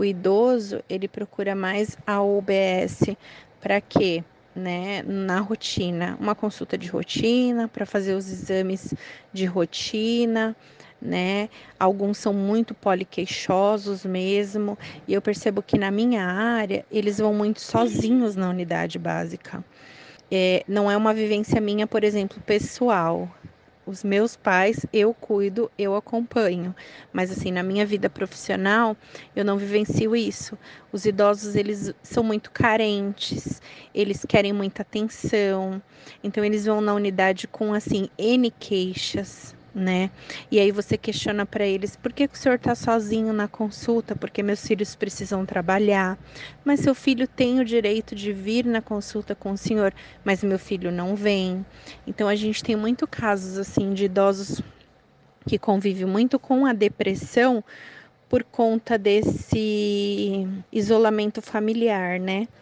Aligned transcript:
O 0.00 0.04
idoso, 0.04 0.82
ele 0.88 1.06
procura 1.06 1.54
mais 1.54 1.94
a 2.06 2.22
UBS 2.22 3.14
para 3.60 3.82
quê? 3.82 4.24
Né, 4.56 5.02
na 5.02 5.40
rotina, 5.40 6.16
uma 6.18 6.34
consulta 6.34 6.78
de 6.78 6.88
rotina 6.88 7.68
para 7.68 7.84
fazer 7.84 8.14
os 8.14 8.26
exames 8.32 8.94
de 9.30 9.44
rotina, 9.44 10.56
né? 11.00 11.50
Alguns 11.78 12.16
são 12.16 12.32
muito 12.32 12.74
poliqueixosos 12.74 14.06
mesmo, 14.06 14.78
e 15.06 15.12
eu 15.12 15.20
percebo 15.20 15.62
que 15.62 15.78
na 15.78 15.90
minha 15.90 16.24
área 16.24 16.82
eles 16.90 17.18
vão 17.18 17.34
muito 17.34 17.60
sozinhos 17.60 18.34
na 18.34 18.48
unidade 18.48 18.98
básica. 18.98 19.62
É, 20.30 20.64
não 20.66 20.90
é 20.90 20.96
uma 20.96 21.12
vivência 21.12 21.60
minha, 21.60 21.86
por 21.86 22.04
exemplo, 22.04 22.40
pessoal. 22.46 23.28
Os 23.90 24.04
meus 24.04 24.36
pais 24.36 24.86
eu 24.92 25.12
cuido, 25.12 25.68
eu 25.76 25.96
acompanho, 25.96 26.72
mas 27.12 27.28
assim 27.32 27.50
na 27.50 27.60
minha 27.60 27.84
vida 27.84 28.08
profissional 28.08 28.96
eu 29.34 29.44
não 29.44 29.58
vivencio 29.58 30.14
isso. 30.14 30.56
Os 30.92 31.04
idosos 31.04 31.56
eles 31.56 31.92
são 32.00 32.22
muito 32.22 32.52
carentes, 32.52 33.60
eles 33.92 34.24
querem 34.24 34.52
muita 34.52 34.82
atenção, 34.82 35.82
então 36.22 36.44
eles 36.44 36.66
vão 36.66 36.80
na 36.80 36.94
unidade 36.94 37.48
com 37.48 37.74
assim 37.74 38.08
n 38.16 38.48
queixas, 38.52 39.56
né? 39.74 40.10
E 40.50 40.58
aí 40.58 40.70
você 40.70 40.96
questiona 40.96 41.46
para 41.46 41.66
eles: 41.66 41.96
por 41.96 42.12
que 42.12 42.24
o 42.24 42.36
senhor 42.36 42.56
está 42.56 42.74
sozinho 42.74 43.32
na 43.32 43.48
consulta? 43.48 44.16
Porque 44.16 44.42
meus 44.42 44.66
filhos 44.66 44.94
precisam 44.94 45.46
trabalhar. 45.46 46.18
Mas 46.64 46.80
seu 46.80 46.94
filho 46.94 47.26
tem 47.26 47.60
o 47.60 47.64
direito 47.64 48.14
de 48.14 48.32
vir 48.32 48.64
na 48.64 48.82
consulta 48.82 49.34
com 49.34 49.52
o 49.52 49.58
senhor, 49.58 49.92
mas 50.24 50.42
meu 50.42 50.58
filho 50.58 50.90
não 50.90 51.14
vem. 51.14 51.64
Então 52.06 52.28
a 52.28 52.34
gente 52.34 52.62
tem 52.62 52.76
muito 52.76 53.06
casos 53.06 53.58
assim 53.58 53.92
de 53.92 54.04
idosos 54.04 54.60
que 55.46 55.58
convivem 55.58 56.06
muito 56.06 56.38
com 56.38 56.66
a 56.66 56.72
depressão 56.72 57.64
por 58.28 58.44
conta 58.44 58.96
desse 58.96 60.46
isolamento 60.70 61.42
familiar, 61.42 62.20
né? 62.20 62.46